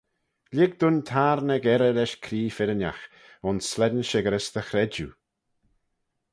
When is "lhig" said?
0.55-0.71